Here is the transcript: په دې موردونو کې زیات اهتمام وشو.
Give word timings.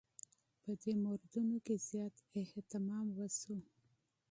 په 0.61 0.71
دې 0.81 0.93
موردونو 1.03 1.57
کې 1.65 1.75
زیات 1.87 2.15
اهتمام 2.41 3.07
وشو. 3.17 3.57